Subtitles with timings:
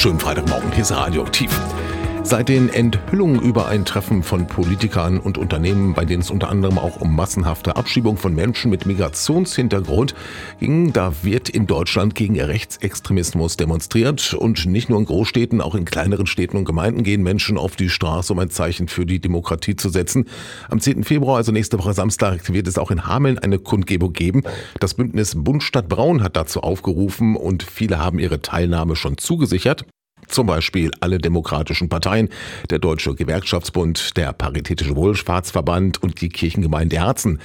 [0.00, 0.72] schönen Freitagmorgen.
[0.72, 1.50] Hier ist Radio Aktiv.
[2.30, 6.78] Seit den Enthüllungen über ein Treffen von Politikern und Unternehmen, bei denen es unter anderem
[6.78, 10.14] auch um massenhafte Abschiebung von Menschen mit Migrationshintergrund
[10.60, 14.32] ging, da wird in Deutschland gegen Rechtsextremismus demonstriert.
[14.32, 17.88] Und nicht nur in Großstädten, auch in kleineren Städten und Gemeinden gehen Menschen auf die
[17.88, 20.26] Straße, um ein Zeichen für die Demokratie zu setzen.
[20.68, 21.02] Am 10.
[21.02, 24.44] Februar, also nächste Woche Samstag, wird es auch in Hameln eine Kundgebung geben.
[24.78, 29.84] Das Bündnis Bund Stadt Braun hat dazu aufgerufen und viele haben ihre Teilnahme schon zugesichert.
[30.30, 32.28] Zum Beispiel alle demokratischen Parteien,
[32.70, 37.40] der Deutsche Gewerkschaftsbund, der Paritätische Wohlfahrtsverband und die Kirchengemeinde Herzen.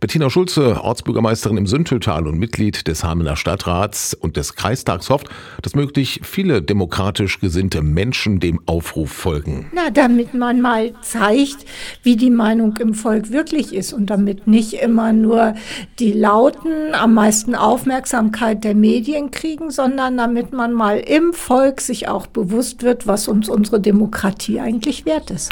[0.00, 5.28] Bettina Schulze, Ortsbürgermeisterin im Sündhülltal und Mitglied des Hamener Stadtrats und des Kreistags hofft,
[5.62, 9.66] dass möglich viele demokratisch gesinnte Menschen dem Aufruf folgen.
[9.74, 11.66] Na, damit man mal zeigt,
[12.04, 15.54] wie die Meinung im Volk wirklich ist und damit nicht immer nur
[15.98, 22.06] die Lauten am meisten Aufmerksamkeit der Medien kriegen, sondern damit man mal im Volk sich
[22.06, 25.50] auch bewusst wird, was uns unsere Demokratie eigentlich wert ist.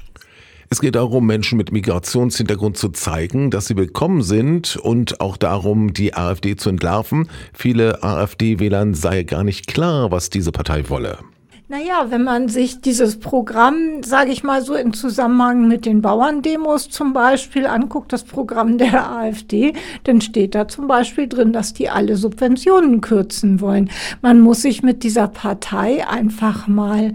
[0.69, 5.93] Es geht darum, Menschen mit Migrationshintergrund zu zeigen, dass sie willkommen sind und auch darum,
[5.93, 7.29] die AfD zu entlarven.
[7.53, 11.19] Viele AfD-Wählern sei gar nicht klar, was diese Partei wolle.
[11.69, 16.91] Naja, wenn man sich dieses Programm, sage ich mal so in Zusammenhang mit den Bauerndemos
[16.91, 19.73] zum Beispiel anguckt, das Programm der AfD,
[20.05, 23.91] dann steht da zum Beispiel drin, dass die alle Subventionen kürzen wollen.
[24.23, 27.15] Man muss sich mit dieser Partei einfach mal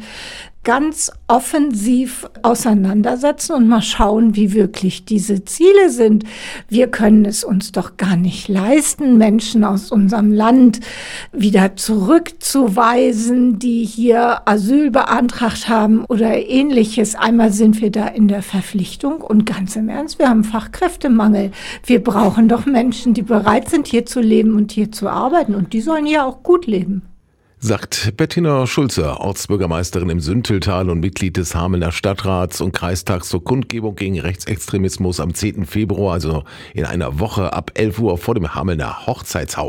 [0.63, 6.23] ganz offensiv auseinandersetzen und mal schauen, wie wirklich diese Ziele sind.
[6.69, 10.79] Wir können es uns doch gar nicht leisten, Menschen aus unserem Land
[11.31, 17.15] wieder zurückzuweisen, die hier Asyl beantragt haben oder ähnliches.
[17.15, 21.51] Einmal sind wir da in der Verpflichtung und ganz im Ernst, wir haben Fachkräftemangel.
[21.85, 25.73] Wir brauchen doch Menschen, die bereit sind, hier zu leben und hier zu arbeiten und
[25.73, 27.01] die sollen hier auch gut leben
[27.63, 33.93] sagt Bettina Schulze, Ortsbürgermeisterin im Sündhülltal und Mitglied des Hamelner Stadtrats und Kreistags zur Kundgebung
[33.93, 35.67] gegen Rechtsextremismus am 10.
[35.67, 39.59] Februar, also in einer Woche ab 11 Uhr vor dem Hamelner Hochzeitshaus.